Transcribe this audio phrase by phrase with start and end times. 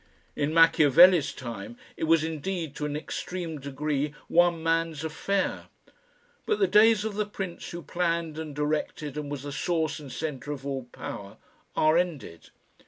[0.35, 5.65] In Machiavelli's time it was indeed to an extreme degree one man's affair.
[6.47, 10.11] But the days of the Prince who planned and directed and was the source and
[10.11, 11.37] centre of all power
[11.75, 12.49] are ended.